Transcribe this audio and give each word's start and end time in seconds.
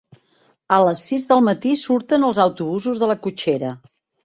A 0.77 0.79
les 0.87 1.03
sis 1.09 1.25
del 1.33 1.43
matí 1.49 1.75
surten 1.83 2.27
els 2.31 2.41
autobusos 2.47 3.05
de 3.05 3.13
la 3.15 3.21
cotxera. 3.29 3.79